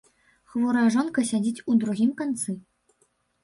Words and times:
Хворая 0.53 0.85
жонка 0.95 1.25
сядзіць 1.33 1.63
у 1.73 1.77
другім 1.85 2.11
канцы. 2.25 2.59